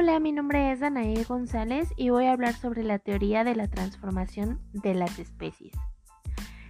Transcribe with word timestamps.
Hola, 0.00 0.20
mi 0.20 0.30
nombre 0.30 0.70
es 0.70 0.78
Danae 0.78 1.24
González 1.24 1.92
y 1.96 2.10
voy 2.10 2.26
a 2.26 2.32
hablar 2.32 2.54
sobre 2.54 2.84
la 2.84 3.00
teoría 3.00 3.42
de 3.42 3.56
la 3.56 3.66
transformación 3.66 4.60
de 4.72 4.94
las 4.94 5.18
especies. 5.18 5.72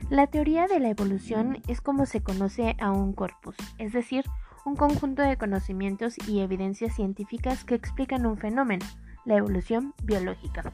La 0.08 0.28
teoría 0.28 0.66
de 0.66 0.80
la 0.80 0.88
evolución 0.88 1.60
es 1.68 1.82
como 1.82 2.06
se 2.06 2.22
conoce 2.22 2.74
a 2.80 2.90
un 2.90 3.12
corpus, 3.12 3.54
es 3.76 3.92
decir, 3.92 4.24
un 4.64 4.76
conjunto 4.76 5.20
de 5.20 5.36
conocimientos 5.36 6.16
y 6.26 6.40
evidencias 6.40 6.96
científicas 6.96 7.64
que 7.64 7.74
explican 7.74 8.24
un 8.24 8.38
fenómeno, 8.38 8.86
la 9.26 9.36
evolución 9.36 9.92
biológica. 10.04 10.72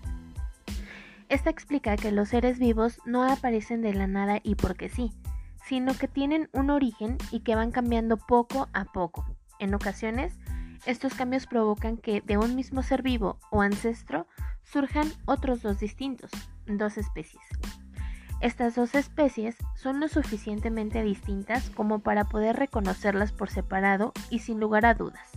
Esta 1.29 1.51
explica 1.51 1.97
que 1.97 2.13
los 2.13 2.29
seres 2.29 2.61
vivos 2.61 3.01
no 3.05 3.25
aparecen 3.25 3.83
de 3.83 3.95
la 3.95 4.07
nada 4.07 4.39
y 4.45 4.55
porque 4.55 4.89
sí, 4.89 5.11
sino 5.65 5.93
que 5.95 6.07
tienen 6.07 6.49
un 6.53 6.71
origen 6.71 7.19
y 7.33 7.41
que 7.41 7.57
van 7.57 7.73
cambiando 7.73 8.17
poco 8.17 8.69
a 8.73 8.85
poco. 8.85 9.27
En 9.59 9.75
ocasiones, 9.75 10.39
estos 10.87 11.15
cambios 11.15 11.47
provocan 11.47 11.97
que 11.97 12.21
de 12.21 12.37
un 12.37 12.55
mismo 12.55 12.83
ser 12.83 13.03
vivo 13.03 13.39
o 13.51 13.63
ancestro 13.63 14.27
surjan 14.63 15.11
otros 15.25 15.63
dos 15.63 15.79
distintos, 15.81 16.31
dos 16.67 16.99
especies. 16.99 17.43
Estas 18.41 18.75
dos 18.75 18.95
especies 18.95 19.57
son 19.75 20.01
lo 20.01 20.09
suficientemente 20.09 21.03
distintas 21.03 21.71
como 21.71 22.01
para 22.01 22.25
poder 22.25 22.57
reconocerlas 22.57 23.33
por 23.33 23.49
separado 23.49 24.13
y 24.29 24.41
sin 24.41 24.61
lugar 24.61 24.85
a 24.85 24.95
dudas. 24.95 25.31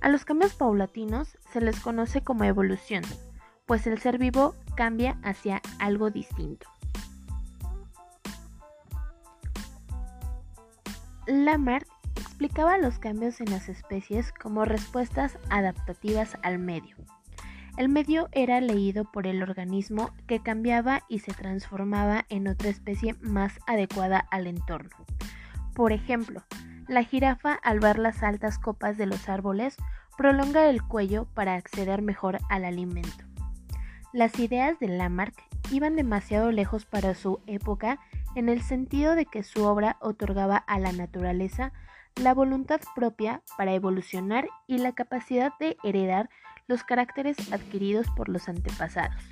A 0.00 0.08
los 0.08 0.24
cambios 0.24 0.54
paulatinos 0.54 1.38
se 1.52 1.60
les 1.60 1.78
conoce 1.78 2.22
como 2.22 2.44
evolución, 2.44 3.04
pues 3.66 3.86
el 3.86 3.98
ser 3.98 4.18
vivo 4.18 4.56
cambia 4.74 5.18
hacia 5.22 5.62
algo 5.78 6.10
distinto. 6.10 6.66
Lamarck 11.26 11.86
explicaba 12.40 12.78
los 12.78 12.98
cambios 12.98 13.38
en 13.42 13.50
las 13.50 13.68
especies 13.68 14.32
como 14.32 14.64
respuestas 14.64 15.38
adaptativas 15.50 16.38
al 16.42 16.58
medio. 16.58 16.96
El 17.76 17.90
medio 17.90 18.30
era 18.32 18.62
leído 18.62 19.04
por 19.04 19.26
el 19.26 19.42
organismo 19.42 20.10
que 20.26 20.40
cambiaba 20.40 21.02
y 21.06 21.18
se 21.18 21.34
transformaba 21.34 22.24
en 22.30 22.48
otra 22.48 22.70
especie 22.70 23.14
más 23.20 23.58
adecuada 23.66 24.24
al 24.30 24.46
entorno. 24.46 24.96
Por 25.74 25.92
ejemplo, 25.92 26.42
la 26.88 27.02
jirafa 27.02 27.52
al 27.52 27.78
ver 27.78 27.98
las 27.98 28.22
altas 28.22 28.58
copas 28.58 28.96
de 28.96 29.04
los 29.04 29.28
árboles 29.28 29.76
prolonga 30.16 30.70
el 30.70 30.82
cuello 30.82 31.26
para 31.34 31.56
acceder 31.56 32.00
mejor 32.00 32.38
al 32.48 32.64
alimento. 32.64 33.22
Las 34.14 34.38
ideas 34.38 34.78
de 34.80 34.88
Lamarck 34.88 35.36
iban 35.70 35.94
demasiado 35.94 36.52
lejos 36.52 36.86
para 36.86 37.14
su 37.14 37.40
época 37.46 37.98
en 38.34 38.48
el 38.48 38.62
sentido 38.62 39.14
de 39.14 39.26
que 39.26 39.42
su 39.42 39.64
obra 39.64 39.98
otorgaba 40.00 40.56
a 40.56 40.78
la 40.78 40.92
naturaleza 40.92 41.74
la 42.16 42.34
voluntad 42.34 42.80
propia 42.94 43.42
para 43.56 43.72
evolucionar 43.72 44.48
y 44.66 44.78
la 44.78 44.92
capacidad 44.92 45.52
de 45.58 45.76
heredar 45.82 46.30
los 46.66 46.84
caracteres 46.84 47.52
adquiridos 47.52 48.06
por 48.16 48.28
los 48.28 48.48
antepasados. 48.48 49.22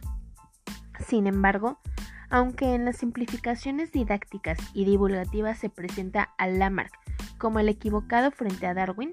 Sin 1.07 1.27
embargo, 1.27 1.79
aunque 2.31 2.75
en 2.75 2.85
las 2.85 2.97
simplificaciones 2.97 3.93
didácticas 3.93 4.59
y 4.75 4.85
divulgativas 4.85 5.59
se 5.59 5.71
presenta 5.71 6.31
a 6.37 6.47
Lamarck 6.47 6.93
como 7.39 7.61
el 7.61 7.69
equivocado 7.69 8.31
frente 8.31 8.67
a 8.67 8.75
Darwin, 8.75 9.13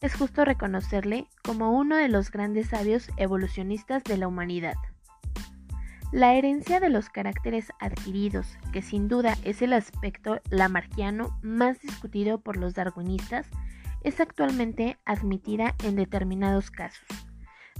es 0.00 0.14
justo 0.14 0.44
reconocerle 0.44 1.28
como 1.42 1.72
uno 1.72 1.96
de 1.96 2.08
los 2.08 2.30
grandes 2.30 2.68
sabios 2.68 3.08
evolucionistas 3.16 4.02
de 4.04 4.16
la 4.18 4.28
humanidad. 4.28 4.74
La 6.12 6.34
herencia 6.34 6.78
de 6.78 6.90
los 6.90 7.08
caracteres 7.08 7.72
adquiridos, 7.80 8.58
que 8.70 8.82
sin 8.82 9.08
duda 9.08 9.34
es 9.44 9.62
el 9.62 9.72
aspecto 9.72 10.42
lamarquiano 10.50 11.38
más 11.40 11.80
discutido 11.80 12.38
por 12.38 12.58
los 12.58 12.74
darwinistas, 12.74 13.46
es 14.02 14.20
actualmente 14.20 14.98
admitida 15.06 15.74
en 15.82 15.96
determinados 15.96 16.70
casos, 16.70 17.06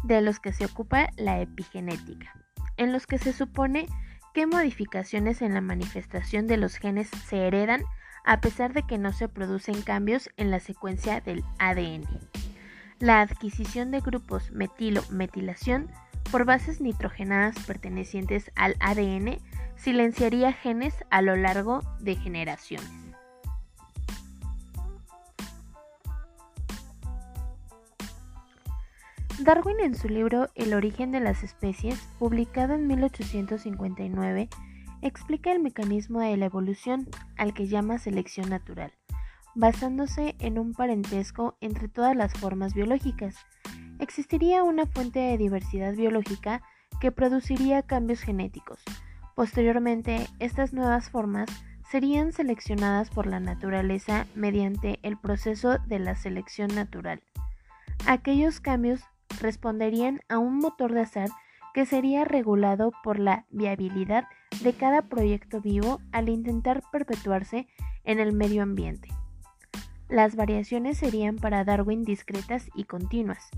de 0.02 0.23
los 0.23 0.40
que 0.40 0.55
se 0.55 0.64
ocupa 0.64 1.11
la 1.18 1.42
epigenética, 1.42 2.33
en 2.79 2.90
los 2.90 3.06
que 3.06 3.18
se 3.18 3.34
supone 3.34 3.86
que 4.33 4.46
modificaciones 4.46 5.42
en 5.42 5.52
la 5.52 5.61
manifestación 5.61 6.46
de 6.46 6.56
los 6.56 6.77
genes 6.77 7.11
se 7.27 7.46
heredan 7.46 7.83
a 8.24 8.40
pesar 8.40 8.73
de 8.73 8.85
que 8.85 8.96
no 8.96 9.12
se 9.12 9.29
producen 9.29 9.83
cambios 9.83 10.30
en 10.39 10.51
la 10.51 10.58
secuencia 10.58 11.20
del 11.20 11.45
ADN. 11.58 12.06
La 12.98 13.20
adquisición 13.20 13.90
de 13.90 14.01
grupos 14.01 14.52
metilo-metilación 14.52 15.90
por 16.32 16.46
bases 16.46 16.80
nitrogenadas 16.80 17.54
pertenecientes 17.66 18.50
al 18.56 18.74
ADN 18.80 19.36
silenciaría 19.76 20.54
genes 20.54 20.94
a 21.10 21.20
lo 21.20 21.36
largo 21.36 21.82
de 22.00 22.16
generaciones. 22.16 22.90
Darwin 29.40 29.80
en 29.80 29.94
su 29.94 30.08
libro 30.08 30.48
El 30.54 30.72
origen 30.72 31.12
de 31.12 31.20
las 31.20 31.42
especies, 31.42 32.00
publicado 32.18 32.74
en 32.74 32.86
1859, 32.86 34.48
explica 35.02 35.52
el 35.52 35.60
mecanismo 35.60 36.20
de 36.20 36.36
la 36.38 36.46
evolución, 36.46 37.08
al 37.36 37.52
que 37.52 37.66
llama 37.66 37.98
selección 37.98 38.48
natural, 38.48 38.92
basándose 39.54 40.36
en 40.38 40.58
un 40.58 40.72
parentesco 40.72 41.58
entre 41.60 41.88
todas 41.88 42.16
las 42.16 42.32
formas 42.32 42.72
biológicas, 42.72 43.34
existiría 44.02 44.64
una 44.64 44.86
fuente 44.86 45.20
de 45.20 45.39
diversidad 45.39 45.95
biológica 45.95 46.61
que 47.01 47.13
produciría 47.13 47.83
cambios 47.83 48.20
genéticos. 48.20 48.83
Posteriormente, 49.36 50.27
estas 50.40 50.73
nuevas 50.73 51.08
formas 51.08 51.48
serían 51.89 52.33
seleccionadas 52.33 53.11
por 53.11 53.27
la 53.27 53.39
naturaleza 53.39 54.27
mediante 54.35 54.98
el 55.02 55.17
proceso 55.17 55.79
de 55.86 56.01
la 56.01 56.17
selección 56.17 56.74
natural. 56.74 57.23
Aquellos 58.07 58.61
cambios 58.61 59.02
responderían 59.41 60.20
a 60.29 60.39
un 60.39 60.58
motor 60.58 60.92
de 60.92 61.02
azar 61.02 61.29
que 61.73 61.86
sería 61.86 62.24
regulado 62.24 62.92
por 63.05 63.18
la 63.18 63.46
viabilidad 63.51 64.24
de 64.62 64.73
cada 64.73 65.02
proyecto 65.02 65.61
vivo 65.61 66.01
al 66.11 66.29
intentar 66.29 66.83
perpetuarse 66.91 67.68
en 68.05 68.18
el 68.18 68.33
medio 68.33 68.62
ambiente. 68.62 69.08
Las 70.08 70.35
variaciones 70.35 70.98
serían 70.98 71.36
para 71.36 71.64
Darwin 71.64 72.05
discretas 72.05 72.68
y 72.74 72.85
continuas, 72.85 73.48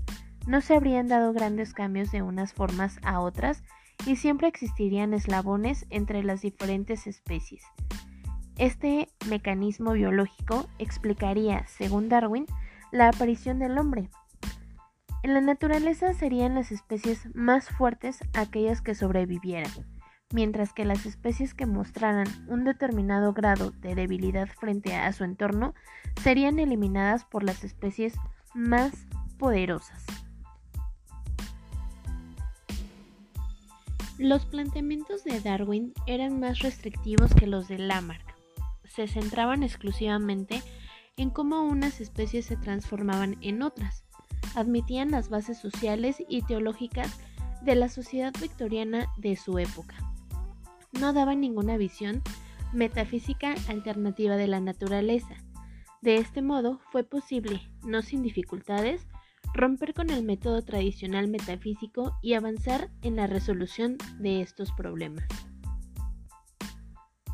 no 0.45 0.61
se 0.61 0.75
habrían 0.75 1.07
dado 1.07 1.33
grandes 1.33 1.73
cambios 1.73 2.11
de 2.11 2.21
unas 2.21 2.53
formas 2.53 2.99
a 3.03 3.19
otras 3.19 3.63
y 4.05 4.17
siempre 4.17 4.47
existirían 4.47 5.13
eslabones 5.13 5.85
entre 5.89 6.23
las 6.23 6.41
diferentes 6.41 7.07
especies. 7.07 7.63
Este 8.57 9.09
mecanismo 9.27 9.93
biológico 9.93 10.67
explicaría, 10.79 11.65
según 11.67 12.07
Darwin, 12.07 12.45
la 12.91 13.09
aparición 13.09 13.59
del 13.59 13.77
hombre. 13.77 14.09
En 15.23 15.33
la 15.33 15.41
naturaleza 15.41 16.13
serían 16.13 16.55
las 16.55 16.71
especies 16.71 17.27
más 17.35 17.69
fuertes 17.69 18.19
aquellas 18.33 18.81
que 18.81 18.95
sobrevivieran, 18.95 19.71
mientras 20.31 20.71
que 20.71 20.85
las 20.85 21.05
especies 21.05 21.53
que 21.53 21.65
mostraran 21.65 22.27
un 22.47 22.63
determinado 22.63 23.33
grado 23.33 23.71
de 23.71 23.95
debilidad 23.95 24.47
frente 24.47 24.95
a 24.95 25.11
su 25.11 25.23
entorno 25.23 25.73
serían 26.21 26.59
eliminadas 26.59 27.25
por 27.25 27.43
las 27.43 27.63
especies 27.63 28.13
más 28.53 28.93
poderosas. 29.37 30.05
Los 34.17 34.45
planteamientos 34.45 35.25
de 35.25 35.41
Darwin 35.41 35.93
eran 36.07 36.39
más 36.39 36.59
restrictivos 36.59 37.33
que 37.35 37.47
los 37.47 37.67
de 37.67 37.77
Lamarck. 37.77 38.23
Se 38.85 39.09
centraban 39.09 39.61
exclusivamente 39.61 40.61
en 41.17 41.29
cómo 41.29 41.63
unas 41.63 41.99
especies 41.99 42.45
se 42.45 42.55
transformaban 42.55 43.35
en 43.41 43.61
otras. 43.61 44.05
Admitían 44.55 45.11
las 45.11 45.27
bases 45.27 45.57
sociales 45.57 46.23
y 46.29 46.43
teológicas 46.43 47.19
de 47.61 47.75
la 47.75 47.89
sociedad 47.89 48.31
victoriana 48.39 49.07
de 49.17 49.35
su 49.35 49.59
época. 49.59 49.97
No 50.93 51.11
daban 51.11 51.41
ninguna 51.41 51.75
visión 51.75 52.21
metafísica 52.71 53.53
alternativa 53.67 54.37
de 54.37 54.47
la 54.47 54.61
naturaleza. 54.61 55.35
De 56.01 56.15
este 56.15 56.41
modo 56.41 56.79
fue 56.89 57.03
posible, 57.03 57.61
no 57.83 58.01
sin 58.01 58.21
dificultades, 58.21 59.07
romper 59.55 59.93
con 59.93 60.09
el 60.09 60.23
método 60.23 60.61
tradicional 60.61 61.29
metafísico 61.29 62.17
y 62.21 62.33
avanzar 62.33 62.89
en 63.01 63.15
la 63.15 63.25
resolución 63.25 63.97
de 64.19 64.41
estos 64.41 64.71
problemas. 64.73 65.25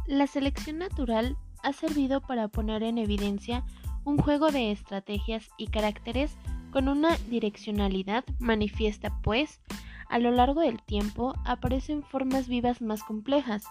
La 0.06 0.28
selección 0.28 0.78
natural 0.78 1.36
ha 1.64 1.74
servido 1.74 2.22
para 2.22 2.48
poner 2.48 2.84
en 2.84 2.98
evidencia 2.98 3.64
un 4.04 4.18
juego 4.18 4.52
de 4.52 4.72
estrategias 4.72 5.50
y 5.58 5.68
caracteres 5.68 6.36
con 6.72 6.88
una 6.88 7.18
direccionalidad 7.30 8.24
manifiesta, 8.40 9.20
pues, 9.22 9.60
a 10.08 10.20
lo 10.20 10.32
largo 10.32 10.62
del 10.62 10.82
tiempo 10.82 11.34
aparecen 11.46 12.04
formas 12.04 12.48
vivas 12.48 12.82
más 12.82 13.04
complejas. 13.04 13.64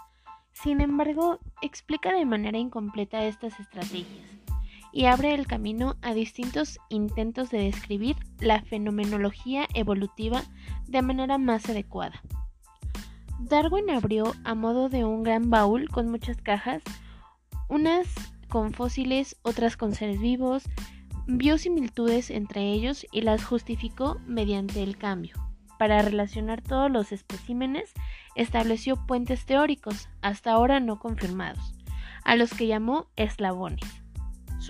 Sin 0.52 0.81
embargo, 0.81 1.38
explica 1.62 2.12
de 2.12 2.25
manera 2.25 2.58
incompleta 2.58 3.25
estas 3.25 3.58
estrategias 3.61 4.39
y 4.92 5.06
abre 5.06 5.34
el 5.34 5.46
camino 5.46 5.96
a 6.02 6.14
distintos 6.14 6.78
intentos 6.88 7.50
de 7.50 7.58
describir 7.58 8.16
la 8.38 8.62
fenomenología 8.62 9.66
evolutiva 9.75 10.42
de 10.87 11.02
manera 11.02 11.38
más 11.38 11.69
adecuada. 11.69 12.22
Darwin 13.38 13.90
abrió 13.90 14.34
a 14.44 14.54
modo 14.54 14.88
de 14.88 15.04
un 15.04 15.22
gran 15.22 15.48
baúl 15.48 15.88
con 15.88 16.10
muchas 16.10 16.37
cajas, 16.42 16.82
unas 17.69 18.06
con 18.48 18.72
fósiles, 18.75 19.37
otras 19.42 19.76
con 19.76 19.94
seres 19.94 20.20
vivos, 20.20 20.64
vio 21.26 21.56
similitudes 21.56 22.31
entre 22.31 22.72
ellos 22.72 23.06
y 23.12 23.22
las 23.22 23.44
justificó 23.44 24.20
mediante 24.26 24.82
el 24.82 24.98
cambio. 24.98 25.34
Para 25.78 26.02
relacionar 26.02 26.60
todos 26.60 26.90
los 26.90 27.12
especímenes, 27.12 27.92
estableció 28.34 28.96
puentes 29.06 29.46
teóricos, 29.46 30.10
hasta 30.20 30.52
ahora 30.52 30.78
no 30.81 30.98
confirmados, 30.98 31.72
a 32.25 32.37
los 32.37 32.52
que 32.52 32.66
llamó 32.66 33.06
eslabones. 33.16 34.00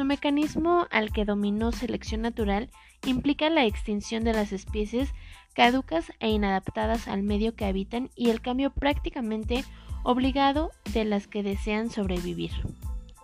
Su 0.01 0.07
mecanismo 0.07 0.87
al 0.91 1.13
que 1.13 1.27
dominó 1.27 1.73
selección 1.73 2.23
natural 2.23 2.71
implica 3.05 3.51
la 3.51 3.67
extinción 3.67 4.25
de 4.25 4.33
las 4.33 4.51
especies 4.51 5.13
caducas 5.53 6.11
e 6.21 6.31
inadaptadas 6.31 7.07
al 7.07 7.23
medio 7.23 7.55
que 7.55 7.67
habitan 7.67 8.09
y 8.17 8.31
el 8.31 8.41
cambio 8.41 8.71
prácticamente 8.71 9.63
obligado 10.03 10.71
de 10.95 11.05
las 11.05 11.27
que 11.27 11.43
desean 11.43 11.91
sobrevivir. 11.91 12.51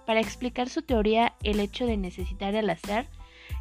Para 0.04 0.20
explicar 0.20 0.68
su 0.68 0.82
teoría, 0.82 1.32
el 1.42 1.60
hecho 1.60 1.86
de 1.86 1.96
necesitar 1.96 2.54
el 2.54 2.68
azar, 2.68 3.06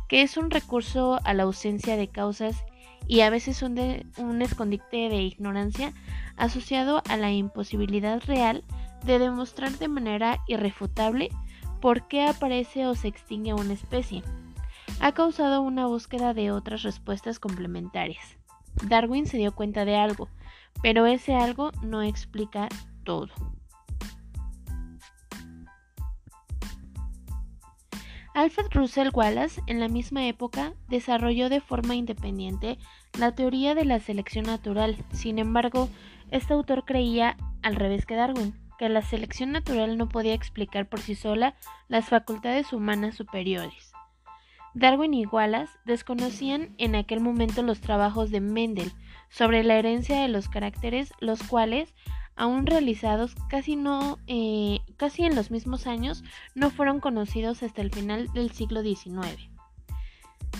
que 0.09 0.21
es 0.21 0.35
un 0.35 0.51
recurso 0.51 1.21
a 1.23 1.33
la 1.33 1.44
ausencia 1.44 1.95
de 1.95 2.09
causas 2.09 2.65
y 3.07 3.21
a 3.21 3.29
veces 3.29 3.61
un, 3.61 3.79
un 4.18 4.41
escondite 4.41 5.07
de 5.07 5.21
ignorancia 5.21 5.94
asociado 6.35 7.01
a 7.07 7.15
la 7.15 7.31
imposibilidad 7.31 8.21
real 8.25 8.65
de 9.06 9.19
demostrar 9.19 9.71
de 9.71 9.88
manera 9.88 10.41
irrefutable 10.47 11.29
por 11.85 12.07
qué 12.07 12.23
aparece 12.23 12.87
o 12.87 12.95
se 12.95 13.07
extingue 13.07 13.53
una 13.53 13.73
especie, 13.73 14.23
ha 15.01 15.11
causado 15.11 15.61
una 15.61 15.85
búsqueda 15.85 16.33
de 16.33 16.49
otras 16.49 16.81
respuestas 16.81 17.37
complementarias. 17.37 18.39
Darwin 18.87 19.27
se 19.27 19.37
dio 19.37 19.53
cuenta 19.53 19.85
de 19.85 19.95
algo, 19.95 20.27
pero 20.81 21.05
ese 21.05 21.35
algo 21.35 21.69
no 21.83 22.01
explica 22.01 22.69
todo. 23.03 23.29
Alfred 28.33 28.65
Russel 28.71 29.11
Wallace 29.13 29.61
en 29.67 29.79
la 29.79 29.87
misma 29.87 30.25
época 30.25 30.73
desarrolló 30.89 31.49
de 31.49 31.61
forma 31.61 31.93
independiente 31.93 32.79
la 33.19 33.35
teoría 33.35 33.75
de 33.75 33.85
la 33.85 33.99
selección 33.99 34.45
natural. 34.45 34.97
Sin 35.11 35.37
embargo, 35.37 35.87
este 36.31 36.55
autor 36.55 36.83
creía, 36.83 37.37
al 37.61 37.75
revés 37.75 38.07
que 38.07 38.15
Darwin, 38.15 38.55
que 38.77 38.89
la 38.89 39.01
selección 39.01 39.51
natural 39.51 39.98
no 39.98 40.10
podía 40.10 40.33
explicar 40.33 40.88
por 40.88 41.00
sí 41.00 41.16
sola 41.16 41.56
las 41.88 42.10
facultades 42.10 42.74
humanas 42.74 43.16
superiores. 43.16 43.94
Darwin 44.74 45.13
y 45.13 45.25
Wallace 45.25 45.72
desconocían 45.86 46.75
en 46.77 46.95
aquel 46.95 47.22
momento 47.22 47.63
los 47.63 47.80
trabajos 47.80 48.30
de 48.30 48.42
Mendel 48.42 48.92
sobre 49.30 49.63
la 49.63 49.75
herencia 49.75 50.22
de 50.22 50.27
los 50.27 50.50
caracteres, 50.50 51.13
los 51.19 51.42
cuales, 51.44 51.94
aún 52.36 52.66
realizados 52.66 53.36
casi, 53.50 53.77
no, 53.77 54.19
eh, 54.27 54.80
casi 54.98 55.24
en 55.24 55.36
los 55.36 55.50
mismos 55.50 55.88
años, 55.88 56.25
no 56.56 56.69
fueron 56.71 57.00
conocidos 57.00 57.63
hasta 57.63 57.81
el 57.81 57.92
final 57.92 58.28
del 58.33 58.51
siglo 58.51 58.83
XIX. 58.83 59.50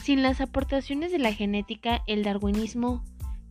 Sin 0.02 0.24
las 0.24 0.40
aportaciones 0.40 1.12
de 1.12 1.20
la 1.20 1.34
genética, 1.34 2.02
el 2.08 2.24
darwinismo 2.24 3.04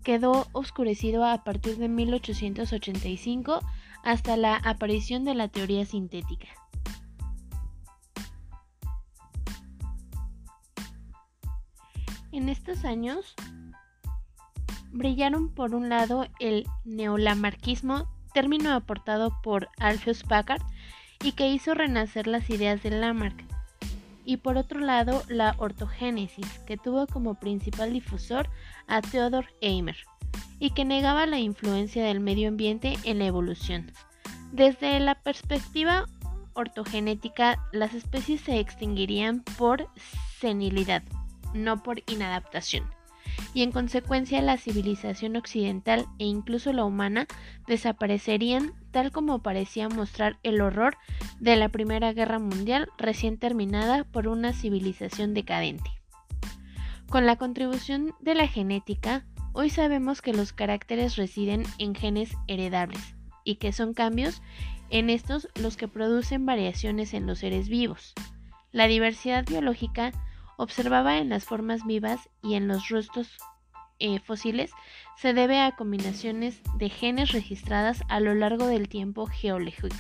quedó 0.02 0.46
oscurecido 0.52 1.25
a 1.25 1.44
partir 1.44 1.76
de 1.76 1.88
1885 1.88 3.60
hasta 4.04 4.36
la 4.36 4.56
aparición 4.56 5.24
de 5.24 5.34
la 5.34 5.48
teoría 5.48 5.84
sintética. 5.86 6.48
En 12.30 12.48
estos 12.48 12.84
años 12.84 13.34
brillaron 14.90 15.48
por 15.48 15.74
un 15.74 15.88
lado 15.88 16.26
el 16.40 16.66
neolamarquismo, 16.84 18.08
término 18.32 18.72
aportado 18.72 19.40
por 19.42 19.68
Alpheus 19.78 20.22
Packard 20.24 20.62
y 21.22 21.32
que 21.32 21.48
hizo 21.48 21.74
renacer 21.74 22.26
las 22.26 22.50
ideas 22.50 22.82
de 22.82 22.90
Lamarck, 22.90 23.44
y 24.24 24.38
por 24.38 24.56
otro 24.56 24.80
lado 24.80 25.22
la 25.28 25.54
ortogénesis, 25.58 26.58
que 26.60 26.76
tuvo 26.76 27.06
como 27.06 27.34
principal 27.34 27.92
difusor 27.92 28.48
a 28.86 29.00
Theodor 29.00 29.46
Eimer, 29.60 29.96
y 30.58 30.70
que 30.70 30.84
negaba 30.84 31.26
la 31.26 31.38
influencia 31.38 32.04
del 32.04 32.20
medio 32.20 32.48
ambiente 32.48 32.96
en 33.04 33.19
la 33.19 33.26
evolución. 33.26 33.92
Desde 34.52 35.00
la 35.00 35.16
perspectiva 35.16 36.06
ortogenética, 36.54 37.58
las 37.72 37.94
especies 37.94 38.40
se 38.40 38.60
extinguirían 38.60 39.42
por 39.58 39.88
senilidad, 40.38 41.02
no 41.52 41.82
por 41.82 42.02
inadaptación. 42.06 42.84
Y 43.52 43.62
en 43.62 43.72
consecuencia 43.72 44.40
la 44.42 44.56
civilización 44.56 45.36
occidental 45.36 46.06
e 46.19 46.25
incluso 46.25 46.72
la 46.72 46.84
humana 46.84 47.26
desaparecerían 47.66 48.72
tal 48.90 49.10
como 49.10 49.42
parecía 49.42 49.88
mostrar 49.88 50.38
el 50.42 50.60
horror 50.60 50.96
de 51.40 51.56
la 51.56 51.69
Primera 51.69 52.12
Guerra 52.12 52.38
Mundial 52.38 52.88
recién 52.96 53.38
terminada 53.38 54.04
por 54.04 54.28
una 54.28 54.52
civilización 54.52 55.34
decadente. 55.34 55.90
Con 57.08 57.26
la 57.26 57.36
contribución 57.36 58.14
de 58.20 58.34
la 58.34 58.46
genética, 58.46 59.25
hoy 59.54 59.70
sabemos 59.70 60.20
que 60.20 60.34
los 60.34 60.52
caracteres 60.52 61.16
residen 61.16 61.64
en 61.78 61.94
genes 61.94 62.36
heredables 62.48 63.14
y 63.44 63.56
que 63.56 63.72
son 63.72 63.94
cambios 63.94 64.42
en 64.90 65.08
estos 65.08 65.48
los 65.54 65.76
que 65.76 65.88
producen 65.88 66.44
variaciones 66.44 67.14
en 67.14 67.26
los 67.26 67.38
seres 67.38 67.68
vivos. 67.68 68.12
La 68.72 68.86
diversidad 68.86 69.46
biológica 69.46 70.12
observaba 70.56 71.18
en 71.18 71.28
las 71.28 71.44
formas 71.44 71.86
vivas 71.86 72.28
y 72.42 72.54
en 72.54 72.68
los 72.68 72.88
rostros 72.88 73.30
eh, 74.00 74.18
fósiles 74.18 74.72
se 75.16 75.32
debe 75.32 75.60
a 75.60 75.76
combinaciones 75.76 76.60
de 76.76 76.90
genes 76.90 77.30
registradas 77.30 78.02
a 78.08 78.18
lo 78.18 78.34
largo 78.34 78.66
del 78.66 78.88
tiempo 78.88 79.26
geológico. 79.26 79.94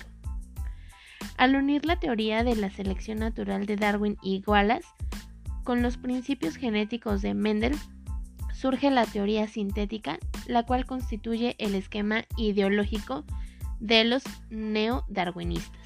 Al 1.36 1.54
unir 1.54 1.86
la 1.86 2.00
teoría 2.00 2.42
de 2.42 2.56
la 2.56 2.70
selección 2.70 3.18
natural 3.18 3.66
de 3.66 3.76
Darwin 3.76 4.16
y 4.22 4.42
Wallace 4.46 4.88
con 5.62 5.80
los 5.80 5.96
principios 5.96 6.56
genéticos 6.56 7.22
de 7.22 7.34
Mendel, 7.34 7.76
surge 8.64 8.90
la 8.90 9.04
teoría 9.04 9.46
sintética, 9.46 10.18
la 10.46 10.62
cual 10.62 10.86
constituye 10.86 11.54
el 11.58 11.74
esquema 11.74 12.24
ideológico 12.38 13.22
de 13.78 14.04
los 14.04 14.22
neodarwinistas. 14.48 15.78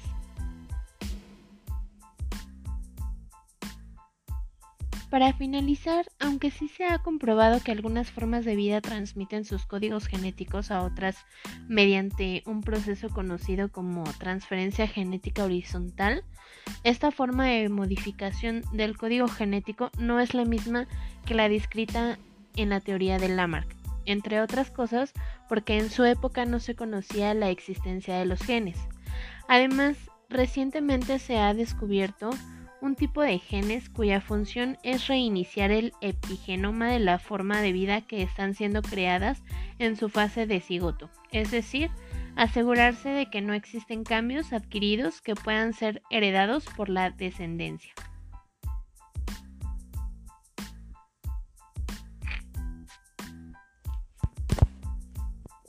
Para 5.09 5.33
finalizar, 5.33 6.05
aunque 6.19 6.51
sí 6.51 6.69
se 6.69 6.85
ha 6.85 6.99
comprobado 6.99 7.59
que 7.59 7.73
algunas 7.73 8.11
formas 8.11 8.45
de 8.45 8.55
vida 8.55 8.79
transmiten 8.79 9.43
sus 9.43 9.65
códigos 9.65 10.07
genéticos 10.07 10.71
a 10.71 10.81
otras 10.83 11.17
mediante 11.67 12.43
un 12.45 12.61
proceso 12.61 13.09
conocido 13.09 13.73
como 13.73 14.05
transferencia 14.19 14.87
genética 14.87 15.43
horizontal, 15.43 16.23
esta 16.85 17.11
forma 17.11 17.47
de 17.47 17.67
modificación 17.67 18.61
del 18.71 18.95
código 18.95 19.27
genético 19.27 19.91
no 19.97 20.21
es 20.21 20.33
la 20.33 20.45
misma 20.45 20.87
que 21.25 21.33
la 21.33 21.49
descrita 21.49 22.17
en 22.55 22.69
la 22.69 22.79
teoría 22.79 23.17
de 23.17 23.29
Lamarck, 23.29 23.75
entre 24.05 24.41
otras 24.41 24.71
cosas 24.71 25.13
porque 25.47 25.77
en 25.77 25.89
su 25.89 26.03
época 26.05 26.45
no 26.45 26.59
se 26.59 26.75
conocía 26.75 27.33
la 27.33 27.49
existencia 27.49 28.17
de 28.17 28.25
los 28.25 28.41
genes. 28.41 28.77
Además, 29.47 29.97
recientemente 30.29 31.19
se 31.19 31.37
ha 31.37 31.53
descubierto 31.53 32.29
un 32.81 32.95
tipo 32.95 33.21
de 33.21 33.39
genes 33.39 33.89
cuya 33.89 34.21
función 34.21 34.77
es 34.83 35.07
reiniciar 35.07 35.71
el 35.71 35.91
epigenoma 36.01 36.89
de 36.89 36.99
la 36.99 37.19
forma 37.19 37.61
de 37.61 37.73
vida 37.73 38.01
que 38.01 38.21
están 38.21 38.53
siendo 38.53 38.81
creadas 38.81 39.43
en 39.79 39.95
su 39.95 40.09
fase 40.09 40.45
de 40.45 40.61
cigoto, 40.61 41.09
es 41.31 41.51
decir, 41.51 41.89
asegurarse 42.35 43.09
de 43.09 43.29
que 43.29 43.41
no 43.41 43.53
existen 43.53 44.03
cambios 44.03 44.53
adquiridos 44.53 45.21
que 45.21 45.35
puedan 45.35 45.73
ser 45.73 46.01
heredados 46.09 46.65
por 46.65 46.89
la 46.89 47.09
descendencia. 47.09 47.93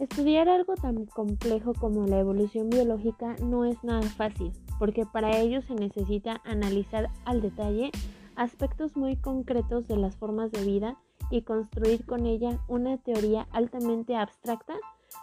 Estudiar 0.00 0.48
algo 0.48 0.76
tan 0.76 1.04
complejo 1.04 1.74
como 1.74 2.06
la 2.06 2.20
evolución 2.20 2.70
biológica 2.70 3.36
no 3.42 3.66
es 3.66 3.84
nada 3.84 4.00
fácil, 4.00 4.50
porque 4.78 5.04
para 5.04 5.36
ello 5.36 5.60
se 5.60 5.74
necesita 5.74 6.40
analizar 6.46 7.10
al 7.26 7.42
detalle 7.42 7.90
aspectos 8.34 8.96
muy 8.96 9.16
concretos 9.16 9.86
de 9.88 9.98
las 9.98 10.16
formas 10.16 10.52
de 10.52 10.64
vida 10.64 10.96
y 11.30 11.42
construir 11.42 12.06
con 12.06 12.24
ella 12.24 12.58
una 12.66 12.96
teoría 12.96 13.46
altamente 13.52 14.16
abstracta 14.16 14.72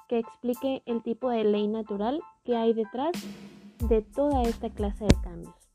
que 0.08 0.20
explique 0.20 0.84
el 0.86 1.02
tipo 1.02 1.32
de 1.32 1.44
ley 1.44 1.68
natural 1.68 2.22
que 2.46 2.56
hay 2.56 2.74
detrás 2.74 3.14
de 3.90 4.04
toda 4.04 4.44
esta 4.44 4.70
clase 4.70 5.06
de 5.06 5.16
cambios. 5.24 5.67